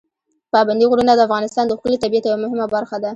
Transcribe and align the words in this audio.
پابندي 0.53 0.85
غرونه 0.91 1.13
د 1.15 1.21
افغانستان 1.27 1.65
د 1.67 1.71
ښکلي 1.77 1.97
طبیعت 2.03 2.23
یوه 2.25 2.39
مهمه 2.43 2.67
برخه 2.75 2.97
ده. 3.03 3.09